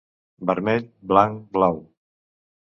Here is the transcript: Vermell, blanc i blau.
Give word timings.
Vermell, 0.49 0.87
blanc 1.13 1.45
i 1.45 1.47
blau. 1.59 1.81